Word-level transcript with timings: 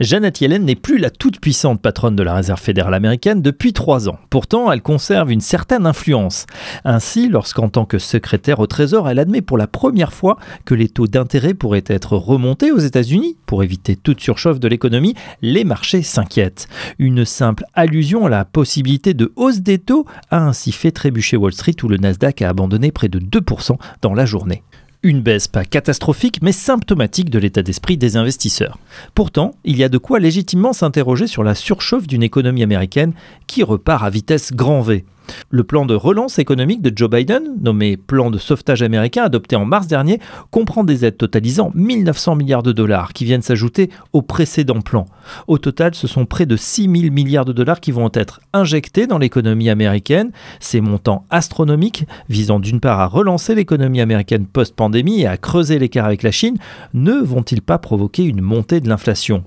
Janet 0.00 0.40
Yellen 0.40 0.64
n'est 0.64 0.74
plus 0.74 0.98
la 0.98 1.10
toute-puissante 1.10 1.80
patronne 1.80 2.16
de 2.16 2.22
la 2.24 2.34
Réserve 2.34 2.60
fédérale 2.60 2.94
américaine 2.94 3.42
depuis 3.42 3.72
trois 3.72 4.08
ans. 4.08 4.18
Pourtant, 4.28 4.72
elle 4.72 4.82
conserve 4.82 5.30
une 5.30 5.40
certaine 5.40 5.86
influence. 5.86 6.46
Ainsi, 6.84 7.28
lorsqu'en 7.28 7.68
tant 7.68 7.84
que 7.84 7.98
secrétaire 7.98 8.58
au 8.58 8.66
Trésor, 8.66 9.08
elle 9.08 9.20
admet 9.20 9.40
pour 9.40 9.56
la 9.56 9.68
première 9.68 10.12
fois 10.12 10.36
que 10.64 10.74
les 10.74 10.88
taux 10.88 11.06
d'intérêt 11.06 11.54
pourraient 11.54 11.84
être 11.86 12.16
remontés 12.16 12.72
aux 12.72 12.78
États-Unis 12.78 13.36
pour 13.46 13.62
éviter 13.62 13.94
toute 13.94 14.20
surchauffe 14.20 14.58
de 14.58 14.66
l'économie, 14.66 15.14
les 15.42 15.62
marchés 15.62 16.02
s'inquiètent. 16.02 16.68
Une 16.98 17.24
simple 17.24 17.64
allusion 17.74 18.26
à 18.26 18.28
la 18.28 18.44
possibilité 18.44 19.14
de 19.14 19.32
hausse 19.36 19.60
des 19.60 19.78
taux 19.78 20.06
a 20.30 20.44
ainsi 20.44 20.72
fait 20.72 20.90
trébucher 20.90 21.36
Wall 21.36 21.52
Street 21.52 21.76
où 21.84 21.88
le 21.88 21.98
Nasdaq 21.98 22.42
a 22.42 22.48
abandonné 22.48 22.90
près 22.90 23.08
de 23.08 23.20
2% 23.20 23.76
dans 24.02 24.14
la 24.14 24.26
journée. 24.26 24.64
Une 25.04 25.20
baisse 25.20 25.48
pas 25.48 25.66
catastrophique, 25.66 26.38
mais 26.40 26.52
symptomatique 26.52 27.28
de 27.28 27.38
l'état 27.38 27.62
d'esprit 27.62 27.98
des 27.98 28.16
investisseurs. 28.16 28.78
Pourtant, 29.14 29.50
il 29.62 29.76
y 29.76 29.84
a 29.84 29.90
de 29.90 29.98
quoi 29.98 30.18
légitimement 30.18 30.72
s'interroger 30.72 31.26
sur 31.26 31.44
la 31.44 31.54
surchauffe 31.54 32.06
d'une 32.06 32.22
économie 32.22 32.62
américaine 32.62 33.12
qui 33.46 33.62
repart 33.62 34.02
à 34.02 34.08
vitesse 34.08 34.54
grand 34.54 34.80
V. 34.80 35.04
Le 35.50 35.62
plan 35.62 35.84
de 35.84 35.94
relance 35.94 36.38
économique 36.38 36.80
de 36.80 36.90
Joe 36.96 37.10
Biden, 37.10 37.42
nommé 37.60 37.98
plan 37.98 38.30
de 38.30 38.38
sauvetage 38.38 38.82
américain 38.82 39.24
adopté 39.24 39.56
en 39.56 39.66
mars 39.66 39.88
dernier, 39.88 40.20
comprend 40.50 40.84
des 40.84 41.04
aides 41.04 41.18
totalisant 41.18 41.70
1900 41.74 42.36
milliards 42.36 42.62
de 42.62 42.72
dollars 42.72 43.12
qui 43.12 43.26
viennent 43.26 43.42
s'ajouter 43.42 43.90
au 44.14 44.22
précédent 44.22 44.80
plan. 44.80 45.04
Au 45.46 45.58
total, 45.58 45.94
ce 45.94 46.06
sont 46.06 46.26
près 46.26 46.46
de 46.46 46.56
6 46.56 46.82
000 46.82 47.12
milliards 47.12 47.44
de 47.44 47.52
dollars 47.52 47.80
qui 47.80 47.92
vont 47.92 48.10
être 48.14 48.40
injectés 48.52 49.06
dans 49.06 49.18
l'économie 49.18 49.70
américaine. 49.70 50.30
Ces 50.60 50.80
montants 50.80 51.24
astronomiques, 51.30 52.06
visant 52.28 52.60
d'une 52.60 52.80
part 52.80 53.00
à 53.00 53.06
relancer 53.06 53.54
l'économie 53.54 54.00
américaine 54.00 54.46
post-pandémie 54.46 55.22
et 55.22 55.26
à 55.26 55.36
creuser 55.36 55.78
l'écart 55.78 56.06
avec 56.06 56.22
la 56.22 56.30
Chine, 56.30 56.58
ne 56.92 57.14
vont-ils 57.14 57.62
pas 57.62 57.78
provoquer 57.78 58.24
une 58.24 58.40
montée 58.40 58.80
de 58.80 58.88
l'inflation? 58.88 59.44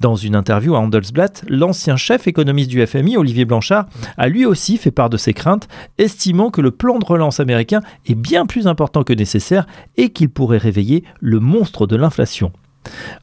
Dans 0.00 0.16
une 0.16 0.34
interview 0.34 0.74
à 0.74 0.80
Handelsblatt, 0.80 1.44
l'ancien 1.48 1.96
chef 1.96 2.26
économiste 2.26 2.70
du 2.70 2.84
FMI, 2.84 3.16
Olivier 3.16 3.44
Blanchard, 3.44 3.86
a 4.16 4.28
lui 4.28 4.44
aussi 4.44 4.76
fait 4.76 4.90
part 4.90 5.10
de 5.10 5.16
ses 5.16 5.32
craintes, 5.32 5.68
estimant 5.98 6.50
que 6.50 6.60
le 6.60 6.70
plan 6.70 6.98
de 6.98 7.04
relance 7.04 7.40
américain 7.40 7.80
est 8.06 8.14
bien 8.14 8.46
plus 8.46 8.66
important 8.66 9.04
que 9.04 9.12
nécessaire 9.12 9.66
et 9.96 10.10
qu'il 10.10 10.30
pourrait 10.30 10.58
réveiller 10.58 11.04
le 11.20 11.40
monstre 11.40 11.86
de 11.86 11.96
l'inflation. 11.96 12.52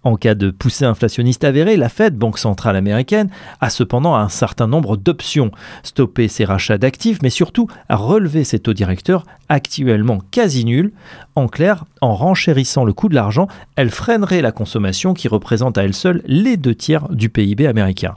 En 0.04 0.16
cas 0.16 0.36
de 0.36 0.52
poussée 0.52 0.86
inflationniste 0.86 1.44
avérée, 1.44 1.78
la 1.78 1.90
Fed, 1.90 2.16
banque 2.16 2.40
centrale 2.40 2.76
américaine, 2.76 3.30
a 3.62 3.70
cependant 3.70 4.16
un 4.16 4.30
certain 4.30 4.68
nombre 4.68 4.98
d'options. 4.98 5.52
Stopper 5.84 6.28
ses 6.28 6.46
rachats 6.46 6.78
d'actifs, 6.78 7.22
mais 7.22 7.30
surtout 7.30 7.68
relever 7.90 8.44
ses 8.44 8.60
taux 8.60 8.74
directeurs 8.74 9.26
actuellement 9.50 10.22
quasi 10.32 10.66
nuls. 10.66 10.92
En 11.36 11.48
clair, 11.48 11.86
en 12.02 12.16
renchérissant 12.16 12.86
le 12.86 12.94
coût 12.94 13.10
de 13.10 13.16
l'argent, 13.16 13.48
elle 13.76 13.90
freinerait 13.90 14.42
la 14.42 14.52
consommation 14.52 15.14
qui 15.14 15.28
représente 15.28 15.78
à 15.78 15.84
elle 15.84 15.94
seule 15.94 16.22
les 16.26 16.58
deux 16.58 16.76
tiers 16.76 17.10
du 17.10 17.30
PIB 17.30 17.68
américain. 17.68 18.16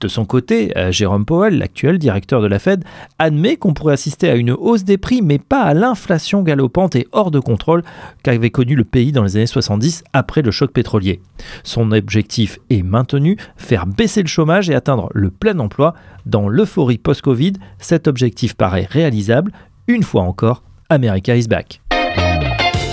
De 0.00 0.08
son 0.08 0.24
côté, 0.24 0.76
euh, 0.76 0.92
Jérôme 0.92 1.24
Powell, 1.24 1.58
l'actuel 1.58 1.98
directeur 1.98 2.40
de 2.40 2.46
la 2.46 2.58
Fed, 2.58 2.84
admet 3.18 3.56
qu'on 3.56 3.74
pourrait 3.74 3.94
assister 3.94 4.28
à 4.28 4.34
une 4.34 4.52
hausse 4.52 4.84
des 4.84 4.98
prix, 4.98 5.22
mais 5.22 5.38
pas 5.38 5.62
à 5.62 5.74
l'inflation 5.74 6.42
galopante 6.42 6.96
et 6.96 7.08
hors 7.12 7.30
de 7.30 7.40
contrôle 7.40 7.82
qu'avait 8.22 8.50
connu 8.50 8.74
le 8.74 8.84
pays 8.84 9.12
dans 9.12 9.24
les 9.24 9.36
années 9.36 9.46
70 9.46 10.04
après 10.12 10.42
le 10.42 10.50
choc 10.50 10.72
pétrolier. 10.72 11.20
Son 11.62 11.92
objectif 11.92 12.58
est 12.70 12.82
maintenu, 12.82 13.36
faire 13.56 13.86
baisser 13.86 14.22
le 14.22 14.28
chômage 14.28 14.70
et 14.70 14.74
atteindre 14.74 15.08
le 15.12 15.30
plein 15.30 15.58
emploi. 15.58 15.94
Dans 16.26 16.48
l'euphorie 16.48 16.98
post-Covid, 16.98 17.54
cet 17.78 18.08
objectif 18.08 18.54
paraît 18.54 18.88
réalisable. 18.90 19.52
Une 19.88 20.02
fois 20.02 20.22
encore, 20.22 20.62
America 20.88 21.36
is 21.36 21.48
back. 21.48 21.80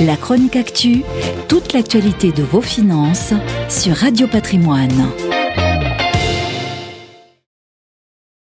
La 0.02 0.17
chronique 0.17 0.56
actu, 0.56 1.03
toute 1.47 1.73
l'actualité 1.73 2.31
de 2.31 2.42
vos 2.42 2.62
finances 2.62 3.34
sur 3.69 3.95
Radio 3.95 4.25
Patrimoine. 4.28 5.31